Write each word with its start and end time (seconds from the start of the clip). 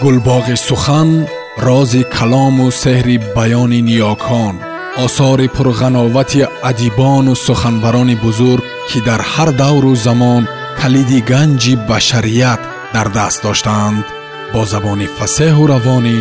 гулбоғи 0.00 0.56
сухан 0.56 1.10
рози 1.58 2.02
калому 2.16 2.66
сеҳри 2.82 3.16
баёни 3.36 3.80
ниёкон 3.88 4.56
осори 5.04 5.48
пурғановати 5.56 6.48
адибону 6.68 7.34
суханбарони 7.46 8.14
бузург 8.24 8.64
ки 8.88 8.98
дар 9.08 9.20
ҳар 9.32 9.48
давру 9.62 9.94
замон 10.06 10.42
калиди 10.80 11.18
ганҷи 11.32 11.74
башарият 11.90 12.60
дар 12.94 13.08
даст 13.18 13.38
доштаанд 13.46 14.04
бо 14.52 14.62
забони 14.72 15.06
фасеҳу 15.18 15.62
равонӣ 15.72 16.16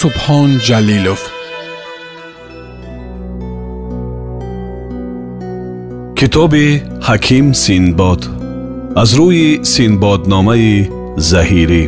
субҳон 0.00 0.50
ҷалилов 0.68 1.20
китоби 6.18 6.66
ҳаким 7.08 7.46
синбод 7.62 8.20
аз 9.02 9.10
рӯи 9.18 9.48
синбодномаи 9.74 10.72
заҳирӣ 11.30 11.84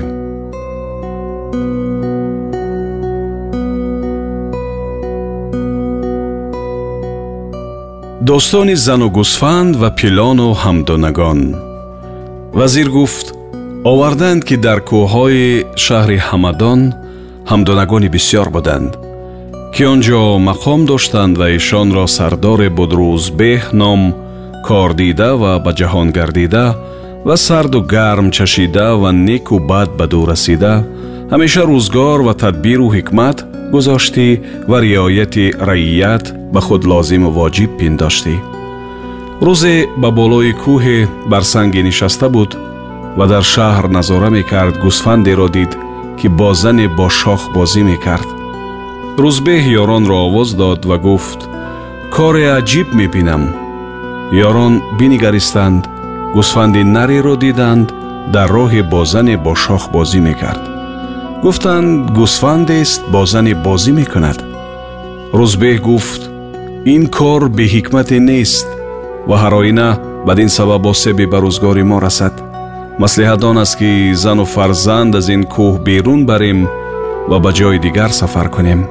достони 8.31 8.77
зану 8.87 9.09
гусфанд 9.19 9.73
ва 9.83 9.91
пилону 9.99 10.49
ҳамдонагон 10.63 11.41
вазир 12.59 12.89
гуфт 12.97 13.27
оварданд 13.93 14.41
ки 14.49 14.57
дар 14.65 14.79
кӯҳҳои 14.91 15.45
шаҳри 15.85 16.19
ҳамадон 16.29 16.81
ҳамдонагони 17.51 18.09
бисьёр 18.17 18.49
буданд 18.57 18.91
ки 19.75 19.83
он 19.93 20.01
ҷо 20.07 20.23
мақом 20.51 20.81
доштанд 20.91 21.35
ва 21.41 21.47
эшонро 21.59 22.05
сардоре 22.19 22.69
будрӯзбеҳ 22.79 23.63
ном 23.83 24.01
кордида 24.69 25.31
ва 25.43 25.53
ба 25.65 25.71
ҷаҳон 25.81 26.09
гардида 26.19 26.65
ва 27.29 27.37
сарду 27.47 27.79
гарм 27.95 28.27
чашида 28.37 28.89
ва 29.03 29.11
неку 29.29 29.57
бад 29.71 29.89
ба 29.99 30.05
ду 30.13 30.21
расида 30.31 30.75
ҳамеша 31.33 31.63
рӯзгор 31.71 32.19
ва 32.27 32.33
тадбиру 32.43 32.89
ҳикмат 32.97 33.39
گذاشتی 33.75 34.41
و 34.69 34.75
ریایت 34.77 35.37
رعیت 35.39 36.33
به 36.53 36.61
خود 36.61 36.87
لازم 36.87 37.27
و 37.27 37.31
واجب 37.31 37.77
پنداشتی 37.77 37.99
داشتی 38.35 38.43
روز 39.41 39.67
به 40.01 40.11
بالای 40.17 40.53
کوه 40.53 41.09
بر 41.31 41.41
سنگ 41.41 41.79
نشسته 41.87 42.29
بود 42.29 42.55
و 43.19 43.27
در 43.27 43.41
شهر 43.41 43.87
نظاره 43.89 44.29
می 44.29 44.43
کرد 44.43 44.81
گسفنده 44.81 45.35
را 45.35 45.49
دید 45.49 45.77
که 46.17 46.29
با 46.29 46.53
زن 46.53 46.87
با 46.89 47.09
شاخ 47.09 47.49
بازی 47.49 47.83
می 47.83 47.97
کرد 48.05 48.27
روز 49.17 49.41
به 49.41 49.63
یاران 49.63 50.07
را 50.07 50.17
آواز 50.17 50.57
داد 50.57 50.87
و 50.87 50.99
گفت 50.99 51.49
کار 52.11 52.51
عجیب 52.57 52.87
می 52.95 53.09
یاران 54.33 54.83
بینی 54.99 55.19
گریستند 55.19 55.87
گسفنده 56.37 56.85
نری 56.85 57.23
را 57.23 57.35
دیدند 57.35 57.93
در 58.33 58.47
راه 58.47 58.83
بازن 58.83 59.37
با 59.37 59.55
شاخ 59.55 59.89
بازی 59.89 60.21
میکرد 60.21 60.71
گفتند 61.45 62.19
است 62.71 63.03
زن 63.27 63.63
بازی 63.63 63.93
می 63.93 64.07
کند 64.07 64.43
روزبه 65.33 65.79
گفت 65.79 66.31
این 66.85 67.07
کار 67.07 67.49
به 67.49 67.63
حکمت 67.63 68.13
نیست 68.13 68.67
و 69.29 69.35
هر 69.35 69.73
بعد 69.73 70.25
بدین 70.27 70.49
سبب 70.49 70.79
با 70.79 70.93
به 71.17 71.27
بروزگار 71.27 71.83
ما 71.83 71.99
رسد 71.99 72.33
مصلحت 72.99 73.45
است 73.45 73.79
که 73.79 74.13
زن 74.15 74.39
و 74.39 74.45
فرزند 74.45 75.17
از 75.17 75.29
این 75.29 75.43
کوه 75.43 75.79
بیرون 75.79 76.27
بریم 76.27 76.69
و 77.31 77.39
به 77.39 77.53
جای 77.53 77.79
دیگر 77.79 78.09
سفر 78.09 78.45
کنیم 78.47 78.89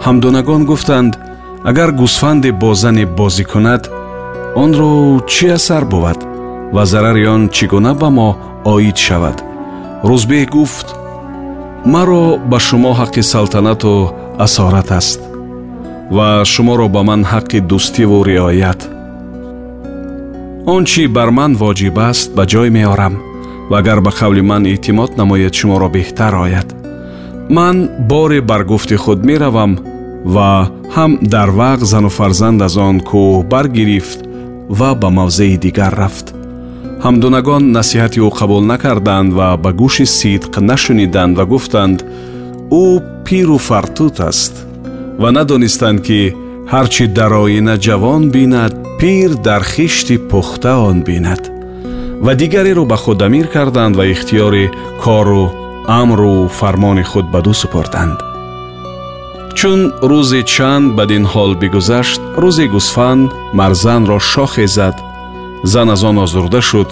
همدونگان 0.00 0.64
گفتند 0.64 1.16
اگر 1.64 1.90
گوسفند 1.90 2.58
با 2.58 2.74
زن 2.74 3.04
بازی 3.04 3.44
کند 3.44 3.88
آن 4.56 4.74
رو 4.74 5.20
چی 5.26 5.50
اثر 5.50 5.84
بود 5.84 6.16
و 6.74 6.84
ضرر 6.84 7.28
آن 7.28 7.48
چگونه 7.48 7.94
به 7.94 8.08
ما 8.08 8.36
آید 8.64 8.96
شود 8.96 9.40
روزبه 10.04 10.44
گفت 10.44 11.03
маро 11.86 12.38
ба 12.50 12.58
шумо 12.66 12.92
ҳаққи 13.00 13.20
салтанату 13.20 13.92
асорат 14.46 14.90
аст 15.00 15.20
ва 16.16 16.28
шуморо 16.52 16.86
ба 16.94 17.02
ман 17.08 17.22
ҳаққи 17.32 17.58
дӯстиву 17.70 18.18
риоят 18.30 18.80
он 20.74 20.82
чи 20.90 21.02
бар 21.16 21.30
ман 21.38 21.52
воҷиб 21.62 21.98
аст 22.10 22.28
ба 22.36 22.42
ҷой 22.52 22.68
меорам 22.76 23.14
ва 23.70 23.76
агар 23.82 23.98
ба 24.06 24.10
қавли 24.20 24.40
ман 24.50 24.62
эътимод 24.72 25.10
намояд 25.20 25.52
шуморо 25.60 25.88
беҳтар 25.96 26.32
ояд 26.44 26.68
ман 27.56 27.76
боре 28.10 28.40
бар 28.50 28.62
гуфти 28.72 28.96
худ 29.02 29.20
меравам 29.28 29.72
ва 30.34 30.50
ҳам 30.96 31.12
дар 31.34 31.50
вақт 31.60 31.84
зану 31.92 32.08
фарзанд 32.18 32.60
аз 32.66 32.74
он 32.88 32.96
кӯҳ 33.10 33.32
баргирифт 33.52 34.18
ва 34.78 34.90
ба 35.00 35.08
мавзеи 35.18 35.56
дигар 35.64 35.92
рафт 36.02 36.26
ҳамдунагон 37.06 37.62
насиҳати 37.78 38.18
ӯ 38.26 38.28
қабул 38.40 38.62
накарданд 38.72 39.28
ва 39.38 39.48
ба 39.64 39.70
гӯши 39.80 40.06
сидқ 40.18 40.52
нашуниданд 40.70 41.34
ва 41.38 41.44
гуфтанд 41.52 41.98
ӯ 42.82 42.84
пиру 43.26 43.58
фартут 43.68 44.16
аст 44.30 44.54
ва 45.22 45.28
надонистанд 45.38 45.98
ки 46.06 46.20
ҳар 46.72 46.86
чи 46.94 47.04
дар 47.18 47.32
оина 47.44 47.74
ҷавон 47.86 48.22
бинад 48.34 48.72
пир 49.00 49.30
дар 49.48 49.62
хишти 49.74 50.14
пухта 50.30 50.72
он 50.88 50.98
бинад 51.08 51.42
ва 52.24 52.32
дигареро 52.40 52.84
ба 52.92 52.96
худ 53.04 53.18
амир 53.28 53.46
карданд 53.56 53.94
ва 53.98 54.04
ихтиёри 54.14 54.66
кору 55.04 55.44
амру 56.02 56.36
фармони 56.60 57.04
худ 57.10 57.26
ба 57.34 57.38
ду 57.46 57.52
супорданд 57.62 58.16
чун 59.58 59.80
рӯзи 60.10 60.40
чанд 60.54 60.86
бадин 60.98 61.24
ҳол 61.32 61.52
бигузашт 61.62 62.20
рӯзи 62.42 62.66
гусфанд 62.74 63.26
марзанро 63.58 64.18
шохе 64.32 64.66
зад 64.78 64.96
зан 65.64 65.90
аз 65.90 66.02
он 66.04 66.18
озурда 66.24 66.60
шуд 66.60 66.88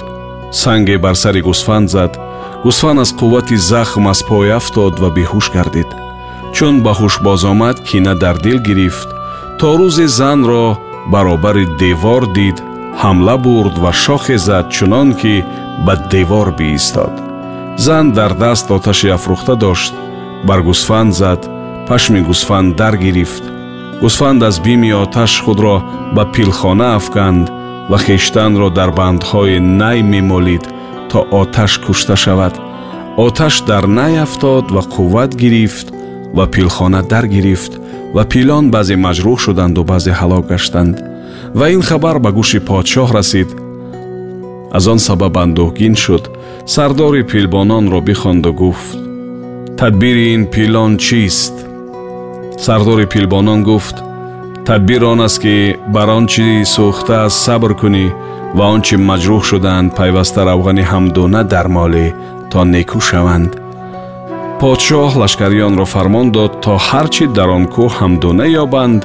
санге 0.50 0.96
бар 0.98 1.14
сари 1.14 1.40
гусфанд 1.48 1.90
зад 1.90 2.12
гусфанд 2.64 3.00
аз 3.04 3.10
қуввати 3.12 3.56
захм 3.70 4.08
аз 4.12 4.20
пой 4.22 4.48
афтод 4.58 4.98
ва 4.98 5.08
беҳуш 5.16 5.46
гардид 5.56 5.88
чун 6.54 6.74
ба 6.84 6.92
хуш 6.94 7.14
боз 7.26 7.44
омад 7.52 7.76
кина 7.88 8.14
дар 8.14 8.36
дил 8.44 8.58
гирифт 8.68 9.08
то 9.58 9.76
рӯзе 9.78 10.06
занро 10.18 10.64
баробари 11.12 11.64
девор 11.82 12.22
дид 12.36 12.58
ҳамла 13.02 13.36
бурд 13.44 13.76
ва 13.82 13.92
шохе 13.92 14.38
зад 14.46 14.70
чунон 14.76 15.08
ки 15.20 15.44
ба 15.84 15.94
девор 16.12 16.48
биистод 16.58 17.12
зан 17.76 18.12
дар 18.16 18.32
даст 18.42 18.66
оташи 18.76 19.08
афрӯхта 19.16 19.54
дошт 19.56 19.92
бар 20.48 20.60
гусфанд 20.68 21.12
зад 21.20 21.40
пашми 21.88 22.20
гусфанд 22.28 22.74
даргирифт 22.80 23.44
гусфанд 24.02 24.40
аз 24.48 24.56
бими 24.64 24.90
оташ 25.04 25.32
худро 25.44 25.76
ба 26.14 26.22
пилхона 26.34 26.90
афканд 27.00 27.46
و 27.92 27.98
را 28.58 28.68
در 28.68 28.90
بندهای 28.90 29.58
نای 29.60 30.02
می 30.02 30.58
تا 31.08 31.26
آتش 31.30 31.78
کشته 31.88 32.14
شود 32.14 32.52
آتش 33.16 33.58
در 33.58 33.86
نای 33.86 34.18
افتاد 34.18 34.72
و 34.72 34.80
قوت 34.80 35.36
گرفت 35.36 35.92
و 36.34 36.46
پیلخانه 36.46 37.02
در 37.02 37.26
گرفت 37.26 37.80
و 38.14 38.24
پیلان 38.24 38.70
بعضی 38.70 38.94
مجروح 38.94 39.38
شدند 39.38 39.78
و 39.78 39.84
بعضی 39.84 40.10
حلا 40.10 40.40
گشتند 40.40 41.10
و 41.54 41.62
این 41.62 41.82
خبر 41.82 42.18
به 42.18 42.30
گوش 42.30 42.56
پادشاه 42.56 43.12
رسید 43.18 43.46
از 44.72 44.88
آن 44.88 44.98
سبب 44.98 45.38
اندوگین 45.38 45.94
شد 45.94 46.26
سردار 46.64 47.22
پیلبانان 47.22 47.90
را 47.90 48.00
بیخاند 48.00 48.46
و 48.46 48.52
گفت 48.52 48.98
تدبیر 49.76 50.16
این 50.16 50.44
پیلان 50.46 50.96
چیست؟ 50.96 51.66
سردار 52.56 53.04
پیلبانان 53.04 53.62
گفت 53.62 54.11
تدبیر 54.66 55.04
آن 55.04 55.20
است 55.20 55.40
که 55.40 55.78
بر 55.94 56.10
آن 56.10 56.26
چی 56.26 56.64
سوخته 56.64 57.28
صبر 57.28 57.68
کنی 57.68 58.12
و 58.54 58.62
آن 58.62 58.80
چی 58.80 58.96
مجروح 58.96 59.42
شدند 59.42 59.94
پیوسته 59.94 60.40
روغن 60.40 60.78
همدونه 60.78 61.42
در 61.42 61.66
مالی 61.66 62.12
تا 62.50 62.64
نیکو 62.64 63.00
شوند 63.00 63.56
پادشاه 64.60 65.18
لشکریان 65.18 65.78
را 65.78 65.84
فرمان 65.84 66.30
داد 66.30 66.60
تا 66.60 66.76
هر 66.76 67.06
چی 67.06 67.26
در 67.26 67.48
آن 67.50 67.66
کو 67.66 67.88
همدونه 67.88 68.50
یابند 68.50 69.04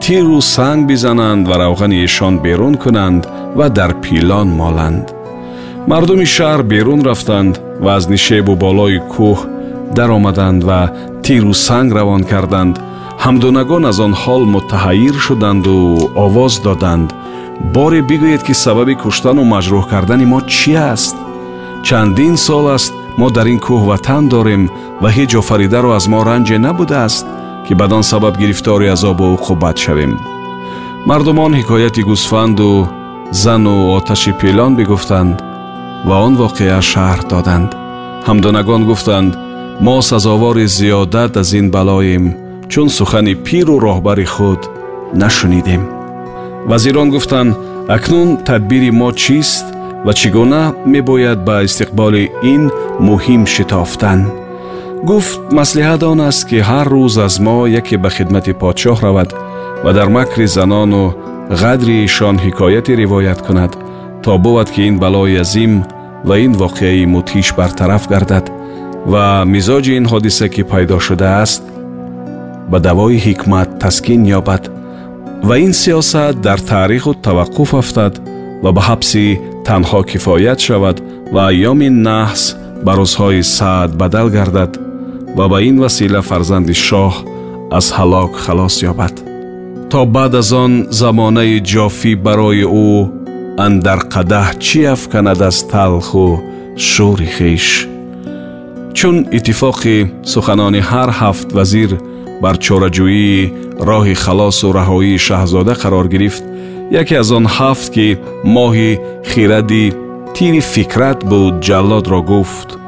تیر 0.00 0.24
و 0.24 0.40
سنگ 0.40 0.90
بزنند 0.92 1.48
و 1.48 1.52
روغن 1.52 2.36
بیرون 2.42 2.74
کنند 2.74 3.26
و 3.56 3.70
در 3.70 3.92
پیلان 3.92 4.48
مالند 4.48 5.12
مردم 5.88 6.24
شهر 6.24 6.62
بیرون 6.62 7.04
رفتند 7.04 7.58
و 7.80 7.88
از 7.88 8.10
نشیب 8.10 8.48
و 8.48 8.56
بالای 8.56 8.98
کوه 8.98 9.46
در 9.94 10.10
آمدند 10.10 10.64
و 10.68 10.72
تیر 11.22 11.44
و 11.44 11.52
سنگ 11.52 11.92
روان 11.92 12.22
کردند 12.24 12.78
ҳамдунагон 13.26 13.82
аз 13.90 13.98
он 14.06 14.12
ҳол 14.22 14.42
мутаҳайир 14.54 15.14
шуданду 15.26 15.74
овоз 16.24 16.54
доданд 16.66 17.08
боре 17.74 18.00
бигӯед 18.08 18.42
ки 18.46 18.54
сабаби 18.64 18.94
куштану 19.02 19.42
маҷрӯҳ 19.54 19.84
кардани 19.92 20.26
мо 20.32 20.38
чӣ 20.56 20.72
аст 20.92 21.16
чандин 21.88 22.34
сол 22.46 22.64
аст 22.76 22.92
мо 23.20 23.26
дар 23.36 23.46
ин 23.54 23.58
кӯҳ 23.66 23.82
ватан 23.90 24.22
дорем 24.34 24.62
ва 25.02 25.08
ҳеҷ 25.16 25.30
офаридаро 25.42 25.90
аз 25.98 26.04
мо 26.12 26.18
ранҷе 26.28 26.56
набудааст 26.66 27.24
ки 27.66 27.72
бадон 27.80 28.02
сабаб 28.12 28.34
гирифтори 28.42 28.86
азобу 28.94 29.26
уқубат 29.36 29.76
шавем 29.84 30.12
мардумон 31.08 31.52
ҳикояти 31.60 32.02
гусфанду 32.10 32.70
зану 33.42 33.76
оташи 33.98 34.32
пилон 34.40 34.72
бигуфтанд 34.80 35.34
ва 36.08 36.16
он 36.26 36.34
воқеа 36.42 36.78
шаҳр 36.92 37.20
доданд 37.32 37.70
ҳамдунагон 38.28 38.82
гуфтанд 38.90 39.30
мо 39.86 39.94
сазовори 40.10 40.66
зиёдат 40.78 41.32
аз 41.42 41.48
ин 41.60 41.66
балоем 41.76 42.26
чун 42.68 42.88
сухани 42.88 43.34
пиру 43.46 43.76
роҳбари 43.86 44.24
худ 44.34 44.60
нашунидем 45.20 45.82
вазирон 46.68 47.08
гуфтанд 47.14 47.56
акнун 47.96 48.30
тадбири 48.48 48.90
мо 49.00 49.10
чист 49.24 49.64
ва 50.04 50.12
чӣ 50.18 50.28
гуна 50.36 50.62
мебояд 50.92 51.38
ба 51.48 51.56
истиқболи 51.66 52.30
ин 52.52 52.62
муҳим 53.08 53.42
шитофтан 53.54 54.20
гуфт 55.08 55.40
маслиҳат 55.58 56.02
он 56.12 56.20
аст 56.28 56.42
ки 56.48 56.56
ҳар 56.68 56.86
рӯз 56.94 57.14
аз 57.26 57.34
мо 57.46 57.56
яке 57.80 57.96
ба 58.04 58.10
хидмати 58.16 58.52
подшоҳ 58.62 58.98
равад 59.06 59.30
ва 59.84 59.90
дар 59.96 60.08
макри 60.18 60.46
занону 60.56 61.04
ғадри 61.60 61.96
ишон 62.08 62.36
ҳикояте 62.44 62.92
ривоят 63.00 63.40
кунад 63.46 63.72
то 64.24 64.30
бувад 64.44 64.68
ки 64.74 64.80
ин 64.88 64.96
балои 65.02 65.36
азим 65.44 65.72
ва 66.28 66.34
ин 66.44 66.52
воқеаи 66.62 67.04
мутиш 67.12 67.48
бартараф 67.58 68.04
гардад 68.12 68.44
ва 69.12 69.24
мизоҷи 69.52 69.92
ин 70.00 70.06
ҳодиса 70.12 70.46
ки 70.54 70.62
пайдо 70.72 70.96
шудааст 71.06 71.62
ба 72.70 72.78
давои 72.80 73.18
ҳикмат 73.26 73.78
таскин 73.82 74.22
ёбад 74.40 74.62
ва 75.48 75.54
ин 75.64 75.72
сиёсат 75.76 76.34
дар 76.46 76.58
таъриху 76.60 77.12
таваққуф 77.26 77.70
афтад 77.80 78.14
ва 78.64 78.70
ба 78.72 78.80
ҳабси 78.88 79.36
танҳо 79.68 80.00
кифоят 80.10 80.58
шавад 80.66 80.96
ва 81.34 81.40
айёми 81.52 81.88
наҳс 82.08 82.42
ба 82.84 82.92
рӯзҳои 83.00 83.42
саъд 83.56 83.90
бадал 84.00 84.28
гардад 84.36 84.72
ва 85.36 85.44
ба 85.52 85.58
ин 85.68 85.76
васила 85.84 86.20
фарзанди 86.30 86.72
шоҳ 86.86 87.12
аз 87.78 87.86
ҳалок 87.96 88.32
халос 88.44 88.74
ёбад 88.92 89.14
то 89.90 90.00
баъд 90.14 90.32
аз 90.42 90.50
он 90.64 90.72
замонаи 91.00 91.54
ҷофӣ 91.72 92.12
барои 92.26 92.64
ӯ 92.88 92.88
андар 93.66 94.00
қадаҳ 94.14 94.46
чӣ 94.66 94.78
афканад 94.96 95.38
аз 95.50 95.56
талху 95.72 96.26
шӯри 96.90 97.28
хиш 97.36 97.66
чун 98.98 99.16
иттифоқи 99.38 99.94
суханони 100.32 100.80
ҳар 100.90 101.10
ҳафт 101.20 101.48
вазир 101.58 101.90
بر 102.42 102.54
چارجویی 102.54 103.52
راه 103.80 104.14
خلاص 104.14 104.64
و 104.64 104.72
رهایی 104.72 105.18
شهزاده 105.18 105.72
قرار 105.74 106.06
گرفت 106.08 106.44
یکی 106.90 107.16
از 107.16 107.32
آن 107.32 107.46
هفت 107.46 107.92
که 107.92 108.18
ماهی 108.44 108.98
خیردی 109.22 109.92
تیر 110.34 110.60
فکرت 110.60 111.24
بود 111.24 111.60
جلاد 111.60 112.08
را 112.08 112.22
گفت 112.22 112.78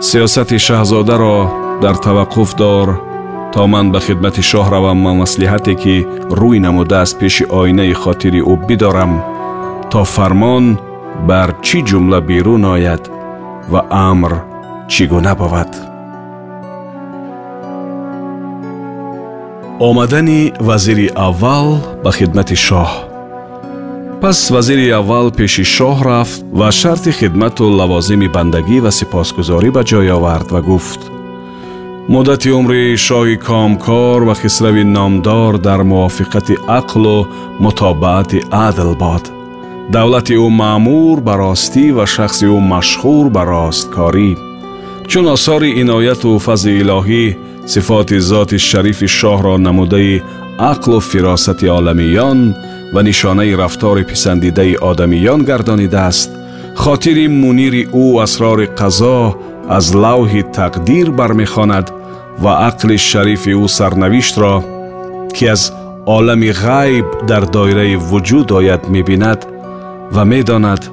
سیاست 0.00 0.56
شهزاده 0.56 1.16
را 1.16 1.52
در 1.82 1.94
توقف 1.94 2.54
دار 2.54 3.00
تا 3.52 3.66
من 3.66 3.92
به 3.92 3.98
خدمت 3.98 4.40
شاه 4.40 4.70
رو 4.70 4.76
و 4.90 4.94
مسلحتی 4.94 5.74
که 5.74 6.06
روی 6.30 6.58
نموده 6.58 6.96
از 6.96 7.18
پیش 7.18 7.42
آینه 7.42 7.94
خاطری 7.94 8.38
او 8.40 8.56
بیدارم 8.56 9.24
تا 9.90 10.04
فرمان 10.04 10.78
بر 11.28 11.54
چی 11.62 11.82
جمله 11.82 12.20
بیرون 12.20 12.64
آید 12.64 13.00
و 13.72 13.94
امر 13.94 14.32
چی 14.88 15.06
گونه 15.06 15.34
омадани 19.88 20.52
вазири 20.66 21.08
аввал 21.26 21.68
ба 22.04 22.10
хидмати 22.16 22.56
шоҳ 22.66 22.90
пас 24.22 24.38
вазири 24.54 24.86
аввал 25.00 25.26
пеши 25.38 25.64
шоҳ 25.76 25.96
рафт 26.10 26.40
ва 26.58 26.68
шарти 26.80 27.10
хидмату 27.18 27.64
лавозими 27.80 28.28
бандагӣ 28.36 28.76
ва 28.84 28.90
сипосгузорӣ 28.98 29.68
ба 29.76 29.82
ҷой 29.90 30.06
овард 30.16 30.48
ва 30.54 30.60
гуфт 30.68 31.00
муддати 32.12 32.48
умри 32.58 32.84
шоҳи 33.06 33.36
комкор 33.50 34.18
ва 34.28 34.34
хисрави 34.42 34.84
номдор 34.96 35.52
дар 35.66 35.80
мувофиқати 35.92 36.54
ақлу 36.78 37.16
мутобаати 37.64 38.38
адл 38.68 38.90
бод 39.02 39.24
давлати 39.94 40.34
ӯ 40.44 40.46
маъмур 40.60 41.16
ба 41.26 41.34
ростӣ 41.42 41.84
ва 41.98 42.04
шахси 42.14 42.44
ӯ 42.56 42.56
машҳур 42.72 43.24
ба 43.36 43.42
росткорӣ 43.54 44.30
чун 45.10 45.26
осори 45.36 45.70
инояту 45.80 46.30
фазли 46.46 46.72
илоҳӣ 46.82 47.24
صفات 47.70 48.14
ذات 48.18 48.56
شریف 48.56 49.04
شاه 49.04 49.42
را 49.42 49.56
نموده 49.56 50.22
عقل 50.58 50.92
و 50.92 51.00
فراست 51.00 51.64
عالمیان 51.64 52.54
و 52.94 53.02
نشانه 53.02 53.56
رفتار 53.56 54.02
پسندیده 54.02 54.78
آدمیان 54.78 55.42
گردانیده 55.42 55.98
است 55.98 56.30
خاطر 56.74 57.26
منیر 57.28 57.88
او 57.92 58.20
اسرار 58.22 58.64
قضا 58.64 59.36
از 59.68 59.96
لوح 59.96 60.42
تقدیر 60.42 61.10
برمیخواند 61.10 61.90
و 62.42 62.48
عقل 62.48 62.96
شریف 62.96 63.48
او 63.54 63.68
سرنوشت 63.68 64.38
را 64.38 64.64
که 65.34 65.50
از 65.50 65.72
عالم 66.06 66.40
غیب 66.52 67.04
در 67.26 67.40
دایره 67.40 67.96
وجود 67.96 68.52
آید 68.52 68.80
میبیند 68.88 69.44
و 70.12 70.24
میداند 70.24 70.86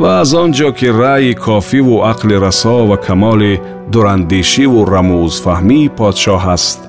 و 0.00 0.04
از 0.04 0.34
آنجا 0.34 0.70
که 0.70 0.92
رأی 0.92 1.34
کافی 1.34 1.78
و 1.78 1.98
عقل 1.98 2.32
رسا 2.32 2.86
و 2.86 2.96
کمال 2.96 3.56
دوراندیشی 3.92 4.64
و 4.66 4.84
رموز 4.84 5.40
فهمی 5.40 5.88
پادشاه 5.88 6.48
است 6.48 6.80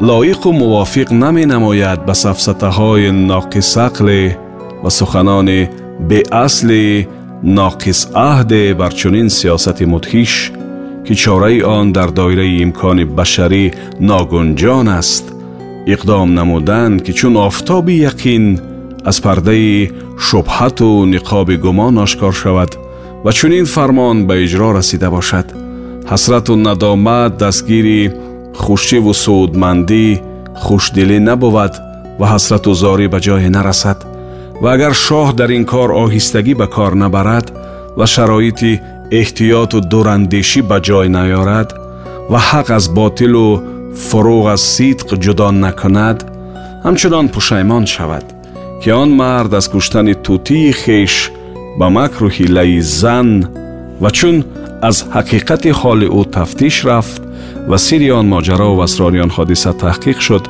لایق 0.00 0.46
و 0.46 0.52
موافق 0.52 1.12
نمی 1.12 1.46
نماید 1.46 2.06
به 2.06 2.12
سفسته 2.12 2.66
های 2.66 3.10
ناقص 3.10 3.78
عقل 3.78 4.30
و 4.84 4.88
سخنان 4.90 5.46
به 6.08 6.22
اصل 6.32 7.02
ناقص 7.42 8.06
عهد 8.16 8.78
بر 8.78 8.90
چنین 8.90 9.28
سیاست 9.28 9.82
مدهیش 9.82 10.50
که 11.04 11.14
چاره 11.14 11.64
آن 11.64 11.92
در 11.92 12.06
دایره 12.06 12.62
امکان 12.62 13.04
بشری 13.04 13.70
ناگنجان 14.00 14.88
است 14.88 15.32
اقدام 15.86 16.38
نمودن 16.38 16.96
که 16.98 17.12
چون 17.12 17.36
آفتاب 17.36 17.88
یقین 17.88 18.60
از 19.06 19.22
پرده 19.22 19.86
و 20.80 21.04
نقاب 21.04 21.56
گمان 21.56 21.98
آشکار 21.98 22.32
شود 22.32 22.68
و 23.24 23.32
چون 23.32 23.52
این 23.52 23.64
فرمان 23.64 24.26
به 24.26 24.42
اجرا 24.42 24.72
رسیده 24.72 25.08
باشد 25.08 25.44
حسرت 26.06 26.50
و 26.50 26.56
ندامت 26.56 27.38
دستگیری 27.38 28.10
خوشی 28.52 28.98
و 28.98 29.12
سودمندی 29.12 30.20
خوشدلی 30.54 31.18
نبود 31.18 31.72
و 32.20 32.26
حسرت 32.26 32.68
و 32.68 32.74
زاری 32.74 33.08
به 33.08 33.20
جای 33.20 33.48
نرسد 33.48 33.96
و 34.62 34.66
اگر 34.66 34.92
شاه 34.92 35.32
در 35.32 35.46
این 35.46 35.64
کار 35.64 35.92
آهستگی 35.92 36.54
به 36.54 36.66
کار 36.66 36.94
نبرد 36.94 37.52
و 37.98 38.06
شرایط 38.06 38.78
احتیاط 39.10 39.74
و 39.74 39.80
دورندشی 39.80 40.62
به 40.62 40.80
جای 40.82 41.08
نیارد 41.08 41.74
و 42.30 42.38
حق 42.38 42.70
از 42.70 42.94
باطل 42.94 43.34
و 43.34 43.60
فروغ 43.94 44.46
از 44.46 44.60
صدق 44.60 45.14
جدا 45.20 45.50
نکند 45.50 46.24
همچنان 46.84 47.28
پشیمان 47.28 47.84
شود 47.84 48.22
ки 48.80 48.90
он 49.02 49.10
мард 49.20 49.52
аз 49.58 49.66
куштани 49.72 50.14
тӯтии 50.26 50.72
хеш 50.82 51.14
ба 51.78 51.86
макру 51.96 52.28
ҳилаи 52.36 52.78
зан 53.00 53.30
ва 54.02 54.10
чун 54.18 54.36
аз 54.88 54.96
ҳақиқати 55.14 55.70
ҳоли 55.80 56.06
ӯ 56.20 56.20
тафтиш 56.34 56.76
рафт 56.88 57.22
ва 57.70 57.76
сирри 57.86 58.10
он 58.18 58.26
моҷаро 58.34 58.68
ва 58.78 58.84
асрори 58.88 59.18
он 59.24 59.30
ҳодиса 59.36 59.70
таҳқиқ 59.82 60.18
шуд 60.26 60.44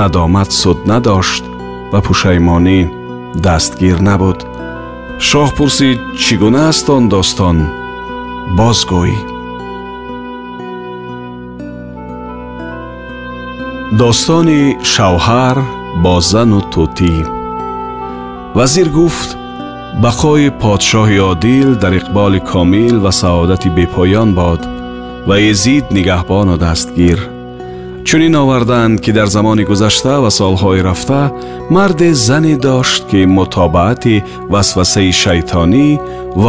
надомат 0.00 0.50
суд 0.60 0.78
надошт 0.92 1.44
ва 1.92 2.00
пушаймонӣ 2.06 2.80
дастгир 3.46 3.96
набуд 4.08 4.38
шоҳ 5.28 5.48
пурсӣ 5.56 5.88
чӣ 6.22 6.34
гуна 6.42 6.62
аст 6.72 6.86
он 6.96 7.04
достон 7.14 7.56
бозгӯй 8.58 9.12
достони 14.00 14.60
шавҳар 14.92 15.56
бо 16.02 16.14
зану 16.30 16.60
тӯтӣ 16.74 17.14
وزیر 18.56 18.88
گفت 18.88 19.36
بخوای 20.04 20.50
پادشاه 20.50 21.18
عادل 21.18 21.74
در 21.74 21.94
اقبال 21.94 22.38
کامل 22.38 22.94
و 22.96 23.10
سعادت 23.10 23.68
بپایان 23.68 24.34
باد 24.34 24.66
و 25.28 25.40
یزید 25.40 25.84
نگهبان 25.90 26.48
و 26.48 26.56
دستگیر 26.56 27.28
چون 28.04 28.20
این 28.20 28.36
آوردن 28.36 28.96
که 28.96 29.12
در 29.12 29.26
زمان 29.26 29.64
گذشته 29.64 30.08
و 30.10 30.30
سالهای 30.30 30.82
رفته 30.82 31.32
مرد 31.70 32.12
زنی 32.12 32.56
داشت 32.56 33.08
که 33.08 33.16
متابعت 33.16 34.08
وسوسه 34.52 35.10
شیطانی 35.10 36.00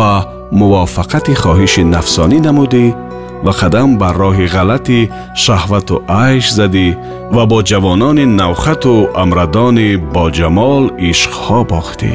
و 0.01 0.25
موافقت 0.51 1.33
خواهش 1.33 1.79
نفسانی 1.79 2.39
نمودی 2.39 2.93
و 3.45 3.49
قدم 3.49 3.97
بر 3.97 4.13
راه 4.13 4.45
غلطی 4.45 5.09
شهوت 5.35 5.91
و 5.91 6.01
عیش 6.09 6.47
زدی 6.49 6.95
و 7.31 7.45
با 7.45 7.63
جوانان 7.63 8.19
نوخت 8.19 8.85
و 8.85 9.07
امردان 9.15 9.97
با 10.13 10.31
جمال 10.31 10.91
عشقها 10.99 11.63
باختی 11.63 12.13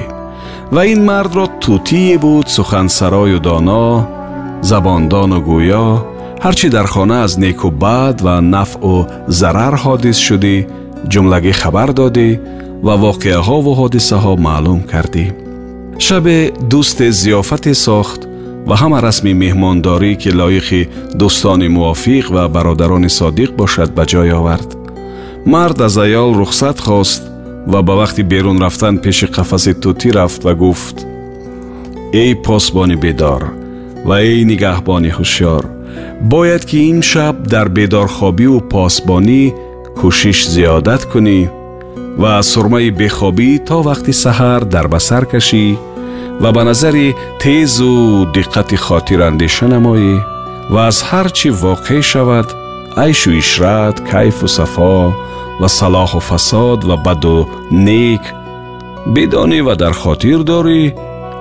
و 0.72 0.78
این 0.78 1.02
مرد 1.04 1.36
را 1.36 1.48
توتی 1.60 2.18
بود 2.18 2.46
سخن 2.46 2.86
سرای 2.88 3.34
و 3.34 3.38
دانا 3.38 4.08
زباندان 4.60 5.32
و 5.32 5.40
گویا 5.40 6.06
هرچی 6.42 6.68
در 6.68 6.84
خانه 6.84 7.14
از 7.14 7.40
نیک 7.40 7.64
و 7.64 7.70
بد 7.70 8.20
و 8.24 8.40
نفع 8.40 8.80
و 8.80 9.04
زرر 9.28 9.74
حادث 9.74 10.16
شدی 10.16 10.66
جملگی 11.08 11.52
خبر 11.52 11.86
دادی 11.86 12.38
و 12.82 12.88
واقعه 12.90 13.36
ها 13.36 13.56
و 13.56 13.74
حادثه 13.74 14.16
ها 14.16 14.36
معلوم 14.36 14.82
کردی 14.82 15.32
شب 15.98 16.28
دوست 16.68 17.10
زیافت 17.10 17.72
ساخت 17.72 18.25
و 18.66 18.74
همه 18.76 19.00
رسم 19.00 19.32
مهمانداری 19.32 20.16
که 20.16 20.30
لایق 20.30 20.88
دوستان 21.18 21.68
موافق 21.68 22.30
و 22.32 22.48
برادران 22.48 23.08
صادق 23.08 23.56
باشد 23.56 23.90
به 23.90 24.06
جای 24.06 24.30
آورد 24.30 24.76
مرد 25.46 25.82
از 25.82 25.98
ایال 25.98 26.40
رخصت 26.40 26.80
خواست 26.80 27.22
و 27.72 27.82
به 27.82 27.92
وقتی 27.92 28.22
بیرون 28.22 28.58
رفتن 28.60 28.96
پیش 28.96 29.24
قفس 29.24 29.64
توتی 29.64 30.10
رفت 30.10 30.46
و 30.46 30.54
گفت 30.54 31.06
ای 32.12 32.34
پاسبان 32.34 32.94
بیدار 32.96 33.52
و 34.04 34.10
ای 34.10 34.44
نگهبان 34.44 35.04
هوشیار 35.04 35.64
باید 36.30 36.64
که 36.64 36.76
این 36.78 37.00
شب 37.00 37.42
در 37.42 37.68
بیدارخوابی 37.68 38.44
و 38.46 38.60
پاسبانی 38.60 39.54
کوشش 39.96 40.44
زیادت 40.46 41.04
کنی 41.04 41.48
و 42.18 42.24
از 42.24 42.46
سرمه 42.46 42.90
بخوابی 42.90 43.58
تا 43.58 43.82
وقتی 43.82 44.12
سحر 44.12 44.58
در 44.58 44.86
بسر 44.86 45.24
کشی 45.24 45.78
ва 46.42 46.52
ба 46.52 46.62
назари 46.64 47.14
тезу 47.40 48.26
диққати 48.36 48.76
хотирандеша 48.86 49.66
намоӣ 49.74 50.12
ва 50.72 50.80
аз 50.92 50.98
ҳар 51.08 51.28
чӣ 51.36 51.48
воқеъ 51.62 52.00
шавад 52.10 52.48
айшу 53.04 53.30
ишрат 53.42 53.96
кайфу 54.10 54.46
сафо 54.58 54.96
ва 55.60 55.68
салоҳу 55.80 56.20
фасод 56.30 56.80
ва 56.88 56.96
баду 57.06 57.38
нек 57.86 58.20
бидонӣ 59.16 59.60
ва 59.66 59.74
дар 59.82 59.94
хотир 60.02 60.40
дорӣ 60.50 60.82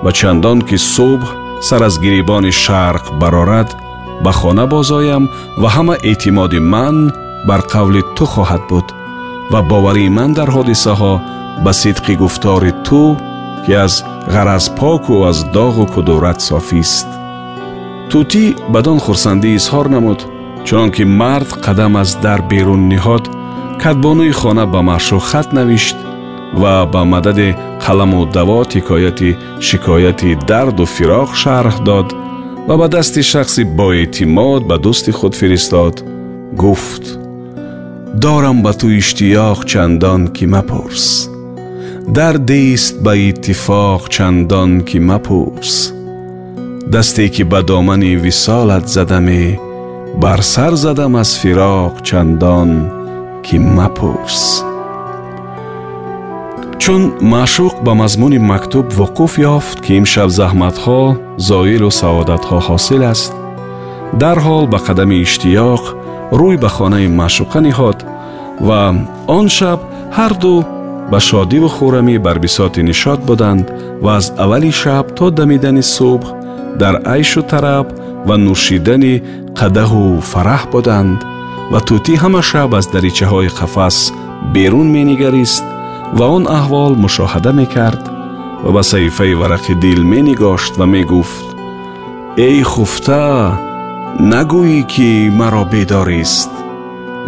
ва 0.04 0.10
чандон 0.18 0.58
ки 0.68 0.76
субҳ 0.94 1.20
сар 1.68 1.80
аз 1.88 1.94
гирибони 2.04 2.50
шарқ 2.64 3.04
барорад 3.20 3.70
ба 4.24 4.32
хона 4.38 4.64
бозоям 4.74 5.24
ва 5.62 5.68
ҳама 5.76 5.94
эътимоди 6.10 6.58
ман 6.72 6.96
бар 7.48 7.60
қавли 7.72 8.00
ту 8.16 8.24
хоҳад 8.34 8.62
буд 8.70 8.86
ва 9.52 9.60
боварии 9.72 10.08
ман 10.18 10.30
дар 10.38 10.48
ҳодисаҳо 10.56 11.12
ба 11.64 11.70
сидқи 11.82 12.12
гуфтори 12.22 12.72
ту 12.86 13.02
ки 13.66 13.72
аз 13.74 14.04
ғараз 14.30 14.68
поку 14.78 15.24
аз 15.30 15.42
доғу 15.54 15.86
кудурат 15.94 16.38
софист 16.48 17.06
тӯтӣ 18.10 18.42
бадон 18.74 18.98
хурсандӣ 19.04 19.48
изҳор 19.58 19.86
намуд 19.94 20.20
чунонки 20.66 21.02
мард 21.20 21.48
қадам 21.66 21.92
аз 22.02 22.10
дар 22.24 22.40
берун 22.52 22.82
ниҳод 22.92 23.24
кадбонуи 23.82 24.32
хона 24.40 24.64
ба 24.74 24.80
маъшӯ 24.90 25.18
хат 25.30 25.48
навишт 25.58 25.96
ва 26.60 26.74
ба 26.92 27.00
мадади 27.12 27.48
қаламу 27.86 28.20
давот 28.36 28.68
ҳикояти 28.76 29.36
шикояти 29.68 30.38
дарду 30.50 30.84
фироғ 30.96 31.28
шарҳ 31.42 31.74
дод 31.88 32.08
ва 32.68 32.74
ба 32.80 32.86
дасти 32.96 33.20
шахси 33.32 33.62
боэътимод 33.80 34.62
ба 34.70 34.76
дӯсти 34.84 35.10
худ 35.18 35.34
фиристод 35.40 35.96
гуфт 36.62 37.04
дорам 38.24 38.58
ба 38.64 38.72
ту 38.80 38.86
иштиёқ 39.02 39.58
чандон 39.72 40.22
ки 40.36 40.44
мапурс 40.52 41.06
дардест 42.06 42.94
ба 43.04 43.12
иттифоқ 43.18 44.08
чандон 44.14 44.70
ки 44.88 44.98
мапурс 44.98 45.92
дасте 46.92 47.26
ки 47.34 47.42
ба 47.44 47.60
домани 47.62 48.16
висолат 48.24 48.86
задаме 48.94 49.58
бар 50.22 50.38
сар 50.52 50.74
задам 50.84 51.14
аз 51.22 51.30
фироқ 51.44 51.94
чандон 52.08 52.70
ки 53.44 53.56
мапурс 53.58 54.38
чун 56.82 57.02
маъшуқ 57.34 57.74
ба 57.86 57.92
мазмуни 58.02 58.38
мактуб 58.52 58.86
вуқуф 59.00 59.32
ёфт 59.56 59.78
ки 59.84 59.92
имшаб 60.00 60.28
заҳматҳо 60.40 61.00
зоилу 61.48 61.90
саодатҳо 62.00 62.58
ҳосил 62.68 63.02
аст 63.12 63.32
дарҳол 64.22 64.64
ба 64.72 64.78
қадами 64.86 65.16
иштиёқ 65.26 65.82
рӯй 66.40 66.56
ба 66.62 66.68
хонаи 66.76 67.06
маъшуқа 67.20 67.58
ниҳод 67.66 67.98
ва 68.66 68.80
он 69.38 69.46
шаб 69.58 69.80
ҳарду 70.18 70.54
ба 71.10 71.18
шодиву 71.28 71.68
хӯрамӣ 71.76 72.16
бар 72.26 72.36
бисоти 72.44 72.80
нишод 72.90 73.20
буданд 73.28 73.66
ва 74.04 74.10
аз 74.20 74.26
аввали 74.44 74.72
шаб 74.82 75.04
то 75.16 75.24
дамидани 75.38 75.84
субҳ 75.96 76.22
дар 76.80 76.94
айшу 77.14 77.40
тараб 77.52 77.86
ва 78.28 78.34
нӯшидани 78.46 79.14
қадаҳу 79.58 80.06
фараҳ 80.32 80.62
буданд 80.74 81.18
ва 81.72 81.78
тӯтӣ 81.88 82.14
ҳама 82.22 82.42
шаб 82.50 82.70
аз 82.80 82.86
даричаҳои 82.94 83.50
қафас 83.58 83.96
берун 84.54 84.88
менигарист 84.96 85.64
ва 86.18 86.26
он 86.36 86.44
аҳвол 86.58 86.92
мушоҳада 87.04 87.50
мекард 87.60 88.02
ва 88.64 88.70
ба 88.76 88.82
саҳифаи 88.92 89.32
варақи 89.42 89.72
дил 89.82 90.00
менигошт 90.14 90.72
ва 90.80 90.86
мегуфт 90.96 91.46
эй 92.48 92.58
хуфта 92.72 93.22
нагӯӣ 94.32 94.78
ки 94.92 95.08
маро 95.40 95.62
бедорист 95.72 96.52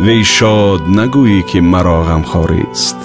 вей 0.06 0.22
шод 0.36 0.80
нагӯӣ 0.98 1.38
ки 1.50 1.58
маро 1.72 1.98
ғамхорист 2.10 2.98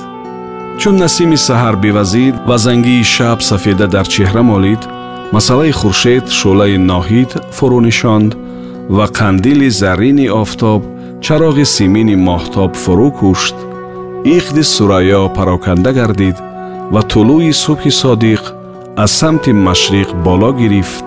چون 0.78 0.96
نسیم 0.96 1.36
سحر 1.36 1.76
بی‌وزیر 1.76 2.34
و 2.48 2.58
زنگی 2.58 3.04
شب 3.04 3.40
سفیده 3.40 3.88
در 3.88 4.04
چهره 4.04 4.42
مالید 4.42 4.88
مساله 5.34 5.72
خورشید 5.72 6.28
شوله 6.28 6.78
ناهید 6.78 7.42
فرو 7.52 7.82
نشاند 7.82 8.36
و 8.90 9.02
قندیل 9.02 9.70
زرین 9.70 10.30
آفتاب 10.30 10.84
چراغ 11.22 11.64
سیمین 11.64 12.24
ماهتاب 12.24 12.76
فرو 12.76 13.14
کشت 13.22 13.56
ایخد 14.24 14.62
سرایا 14.62 15.28
پراکنده 15.28 15.94
گردید 15.94 16.38
و 16.94 17.02
طلوع 17.02 17.52
صبح 17.52 17.90
صادق 17.90 18.40
از 18.98 19.12
سمت 19.12 19.48
مشرق 19.50 20.14
بالا 20.24 20.52
گرفت 20.52 21.04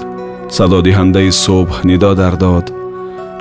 صدا 0.49 0.81
دهنده 0.81 1.31
صبح 1.31 1.87
ندا 1.87 2.15
در 2.15 2.31
داد 2.31 2.73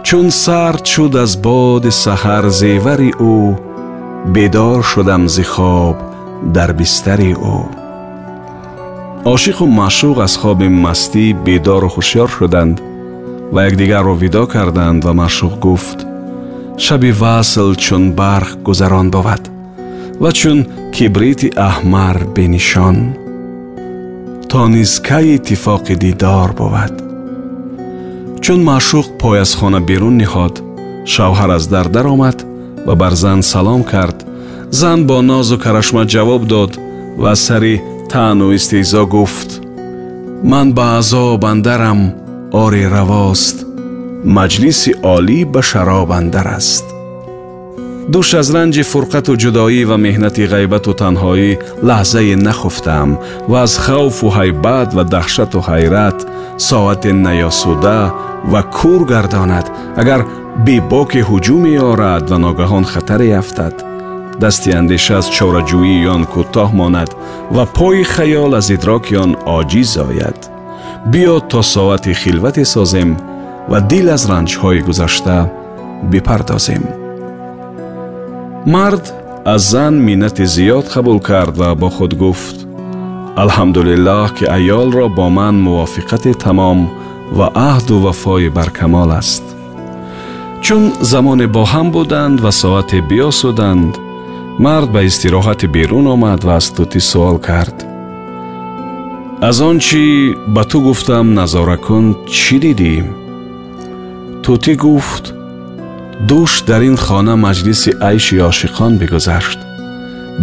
چون 0.04 0.30
سرد 0.30 0.86
شد 0.86 1.16
از 1.16 1.42
باد 1.42 1.90
سحر 1.90 2.48
زیوری 2.50 3.12
او 3.20 3.58
بیدار 4.34 4.84
شدم 4.84 5.28
زی 5.28 5.44
خواب 5.44 5.96
дар 6.54 6.72
бистари 6.80 7.32
ӯ 7.56 7.58
ошиқу 9.34 9.66
машуқ 9.82 10.18
аз 10.26 10.34
хоби 10.42 10.68
мастӣ 10.86 11.26
бедору 11.46 11.90
хушьёр 11.96 12.30
шуданд 12.38 12.78
ва 13.54 13.60
якдигарро 13.68 14.14
видо 14.24 14.44
карданд 14.54 15.02
ва 15.08 15.14
машуқ 15.24 15.54
гуфт 15.66 15.98
шаби 16.84 17.12
васл 17.22 17.70
чун 17.86 18.04
барх 18.20 18.50
гузарон 18.68 19.08
бовад 19.16 19.44
ва 20.24 20.30
чун 20.40 20.60
кибрити 20.96 21.50
аҳмар 21.70 22.18
бенишон 22.36 22.98
то 24.50 24.62
низ 24.74 24.92
кай 25.08 25.26
иттифоқи 25.38 25.94
дидор 26.04 26.50
бовад 26.62 26.94
чун 28.44 28.60
машуқ 28.72 29.06
пой 29.22 29.38
аз 29.44 29.52
хона 29.60 29.80
берун 29.90 30.16
ниҳод 30.22 30.56
шавҳар 31.14 31.50
аз 31.58 31.66
дар 31.74 31.88
даромад 31.96 32.38
ва 32.88 32.94
бар 33.02 33.14
зан 33.24 33.40
салом 33.52 33.82
кард 33.94 34.15
зан 34.82 35.00
бо 35.10 35.18
нозу 35.32 35.58
карашма 35.64 36.04
ҷавоб 36.14 36.42
дод 36.54 36.72
ва 37.24 37.34
сари 37.48 37.76
таъну 38.14 38.48
истеҳзо 38.58 39.02
гуфт 39.16 39.50
ман 40.52 40.68
ба 40.78 40.86
аъзо 40.98 41.24
бандарам 41.44 42.02
оре 42.64 42.84
равост 42.96 43.58
маҷлиси 44.38 44.92
олӣ 45.16 45.40
ба 45.54 45.62
шароб 45.70 46.10
андар 46.20 46.48
аст 46.60 46.86
дӯш 48.12 48.30
аз 48.42 48.48
ранҷи 48.56 48.84
фурқату 48.92 49.32
ҷудоӣ 49.44 49.82
ва 49.90 49.98
меҳнати 50.08 50.44
ғайбату 50.54 50.92
танҳоӣ 51.02 51.50
лаҳзае 51.88 52.36
нахуфтаам 52.48 53.10
ва 53.52 53.58
аз 53.68 53.74
хавфу 53.86 54.26
ҳайбат 54.40 54.90
ва 54.98 55.04
даҳшату 55.16 55.60
ҳайрат 55.70 56.18
соате 56.70 57.12
наёсуда 57.28 58.00
ва 58.52 58.62
кур 58.78 59.02
гардонад 59.14 59.66
агар 60.02 60.22
бебоке 60.66 61.22
ҳуҷуме 61.30 61.74
орад 61.92 62.26
ва 62.32 62.38
ногаҳон 62.46 62.84
хатаре 62.94 63.30
афтад 63.44 63.76
دستی 64.42 64.72
اندیشه 64.72 65.16
از 65.16 65.32
چارجویی 65.32 66.08
آن 66.08 66.26
کوتاه 66.26 66.76
ماند 66.76 67.10
و 67.56 67.66
پای 67.66 68.04
خیال 68.04 68.54
از 68.54 68.72
ادراک 68.72 69.14
آن 69.22 69.36
آجیز 69.46 69.98
آید 69.98 70.36
بیا 71.12 71.40
تا 71.40 71.62
ساعت 71.62 72.14
خلوت 72.14 72.64
سازم 72.64 73.18
و 73.70 73.82
دل 73.82 74.10
از 74.10 74.30
رنج 74.30 74.58
های 74.58 74.82
گذشته 74.82 75.52
بپردازیم 76.12 76.88
مرد 78.68 79.14
از 79.46 79.62
زن 79.62 79.94
مینت 79.94 80.44
زیاد 80.46 80.84
قبول 80.86 81.20
کرد 81.20 81.60
و 81.60 81.76
با 81.76 81.90
خود 81.90 82.18
گفت 82.20 82.68
الحمدلله 83.38 84.30
که 84.36 84.54
ایال 84.54 84.92
را 84.92 85.08
با 85.08 85.30
من 85.30 85.56
موافقت 85.56 86.28
تمام 86.30 86.90
و 87.38 87.42
عهد 87.44 87.92
و 87.92 88.08
وفای 88.08 88.50
برکمال 88.50 89.12
است 89.12 89.56
چون 90.62 90.92
زمان 91.02 91.48
با 91.48 91.66
هم 91.66 91.90
بودند 91.92 92.46
و 92.46 92.52
ساعت 92.52 92.96
بیاسودند 92.96 93.98
مرد 94.60 94.92
به 94.92 95.06
استراحت 95.06 95.66
بیرون 95.66 96.08
آمد 96.08 96.46
و 96.46 96.50
از 96.50 96.74
توتی 96.74 97.00
سوال 97.00 97.38
کرد 97.38 97.86
از 99.42 99.62
آن 99.62 99.80
چی 99.80 100.36
به 100.56 100.64
تو 100.64 100.84
گفتم 100.84 101.40
نظاره 101.40 101.76
کن 101.76 102.16
چی 102.26 102.60
دیدی؟ 102.60 103.04
توتی 104.44 104.76
گفت 104.76 105.34
دوش 106.28 106.60
در 106.60 106.80
این 106.80 106.96
خانه 106.96 107.36
مجلس 107.36 107.88
عیش 108.02 108.34
عاشقان 108.34 108.98
بگذشت 108.98 109.58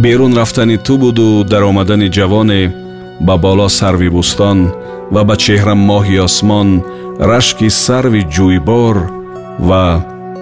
بیرون 0.02 0.36
رفتن 0.36 0.76
تو 0.76 0.96
بود 0.98 1.18
و 1.18 1.44
در 1.44 1.62
آمدن 1.62 2.10
جوان 2.10 2.74
با 3.20 3.36
بالا 3.36 3.68
سروی 3.68 4.08
بستان 4.10 4.72
و 5.12 5.24
به 5.24 5.36
چهره 5.36 5.72
ماهی 5.74 6.18
آسمان 6.18 6.84
رشک 7.20 7.68
سروی 7.68 8.22
جویبار 8.22 9.12
و 9.70 9.98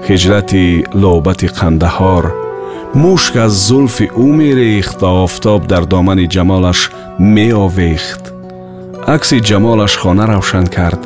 خجلت 0.08 0.54
لعبت 0.94 1.58
قندهار 1.60 2.34
مشک 2.94 3.36
از 3.36 3.66
زلف 3.66 4.02
او 4.14 4.40
و 5.00 5.06
آفتاب 5.06 5.66
در 5.66 5.80
دامن 5.80 6.28
جمالش 6.28 6.90
می 7.18 7.52
آویخت 7.52 8.32
عکس 9.08 9.34
جمالش 9.34 9.98
خانه 9.98 10.26
روشن 10.26 10.64
کرد 10.64 10.98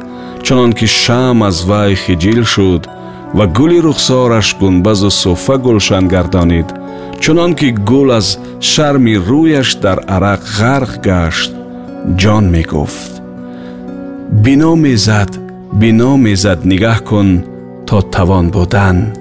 چنان 0.42 0.72
که 0.72 0.86
شم 0.86 1.42
از 1.44 1.64
وای 1.64 1.94
خجیل 1.94 2.42
شد 2.42 2.86
و 3.34 3.46
گلی 3.46 3.80
رخسارش 3.82 4.56
گنبز 4.56 5.04
و 5.04 5.10
صوفه 5.10 5.56
گلشن 5.56 6.08
گردانید 6.08 6.74
چنان 7.20 7.54
که 7.54 7.70
گل 7.70 8.10
از 8.10 8.36
شرمی 8.60 9.14
رویش 9.16 9.72
در 9.72 9.98
عرق 10.00 10.40
غرق 10.60 11.02
گشت 11.02 11.52
جان 12.16 12.44
می 12.44 12.62
گفت 12.62 13.22
بینا 14.42 14.74
می 14.74 14.96
زد 14.96 15.28
بینا 15.72 16.16
می 16.16 16.36
زد 16.36 16.58
نگه 16.64 16.98
کن 16.98 17.44
تا 17.86 18.02
توان 18.02 18.48
بودن 18.50 19.12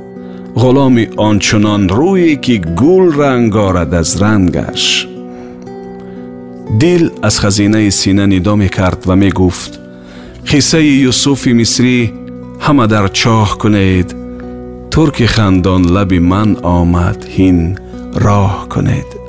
غلامی 0.55 1.07
آنچنان 1.17 1.89
رویی 1.89 2.35
که 2.35 2.57
گل 2.57 3.13
رنگ 3.21 3.55
از 3.55 4.21
رنگش 4.21 5.07
دل 6.79 7.09
از 7.21 7.39
خزینه 7.39 7.89
سینه 7.89 8.25
ندام 8.25 8.59
می 8.59 8.69
کرد 8.69 9.03
و 9.07 9.15
می 9.15 9.31
گفت 9.31 9.79
خیصه 10.43 10.83
یوسف 10.85 11.47
مصری 11.47 12.13
همه 12.59 12.87
در 12.87 13.07
چاه 13.07 13.57
کنید 13.57 14.15
ترک 14.91 15.25
خندان 15.25 15.81
لب 15.81 16.13
من 16.13 16.55
آمد 16.55 17.25
هین 17.29 17.77
راه 18.15 18.67
کنید 18.69 19.23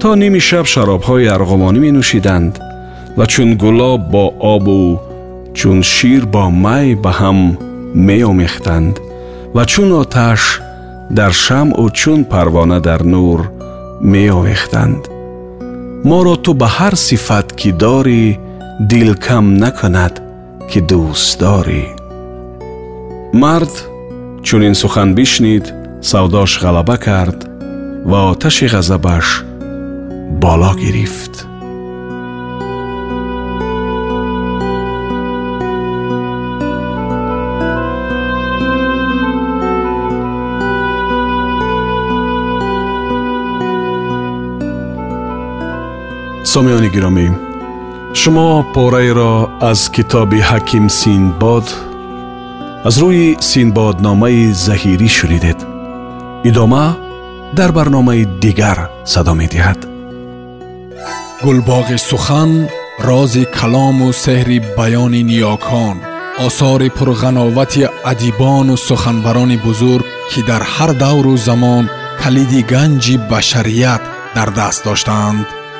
تا 0.00 0.14
نیمی 0.14 0.40
شب 0.40 0.62
شراب 0.64 1.02
های 1.02 1.28
ارغمانی 1.28 1.78
می 1.78 1.90
نوشیدند 1.90 2.58
و 3.18 3.26
چون 3.26 3.54
گلاب 3.54 4.10
با 4.10 4.32
آب 4.40 4.68
و 4.68 4.98
چون 5.54 5.82
شیر 5.82 6.24
با 6.24 6.50
می 6.50 6.94
به 6.94 7.10
هم 7.10 7.58
می 7.94 8.22
ва 9.54 9.64
чун 9.72 9.90
оташ 10.02 10.42
дар 11.18 11.32
шамъу 11.44 11.90
чун 12.00 12.20
парвона 12.32 12.78
дар 12.88 13.00
нур 13.14 13.40
меовехтанд 14.12 15.02
моро 16.10 16.34
ту 16.44 16.50
ба 16.60 16.68
ҳар 16.76 16.94
сифат 17.06 17.48
ки 17.58 17.70
дорӣ 17.82 18.24
дил 18.90 19.10
кам 19.24 19.46
накунад 19.62 20.14
ки 20.70 20.78
дӯст 20.88 21.30
дорӣ 21.42 21.84
мард 23.42 23.74
чунин 24.46 24.74
сухан 24.82 25.10
бишнид 25.18 25.64
савдош 26.10 26.50
ғалаба 26.64 26.96
кард 27.06 27.38
ва 28.10 28.18
оташи 28.32 28.66
ғазабаш 28.74 29.26
боло 30.42 30.72
гирифт 30.82 31.34
سامیانی 46.54 46.88
گیرامی 46.90 47.30
شما 48.12 48.62
پاره 48.62 49.12
را 49.12 49.50
از 49.60 49.92
کتاب 49.92 50.34
حکیم 50.34 50.88
سینباد 50.88 51.64
از 52.84 52.98
روی 52.98 53.36
سینباد 53.40 54.00
نامه 54.02 54.52
زهیری 54.52 55.08
شدیدید 55.08 55.66
ادامه 56.44 56.92
در 57.56 57.70
برنامه 57.70 58.24
دیگر 58.24 58.88
صدا 59.04 59.34
می 59.34 59.46
دید 59.46 59.76
گلباغ 61.46 61.96
سخن 61.96 62.68
راز 62.98 63.36
کلام 63.36 64.02
و 64.02 64.12
سحر 64.12 64.58
بیان 64.76 65.14
نیاکان 65.14 65.96
آثار 66.38 66.88
پرغناوت 66.88 67.90
عدیبان 68.04 68.70
و 68.70 68.76
سخنوران 68.76 69.56
بزرگ 69.56 70.04
که 70.30 70.42
در 70.42 70.62
هر 70.62 70.86
دور 70.92 71.26
و 71.26 71.36
زمان 71.36 71.90
کلید 72.24 72.66
گنج 72.70 73.16
بشریت 73.16 74.00
در 74.34 74.46
دست 74.46 74.84
داشتند 74.84 75.46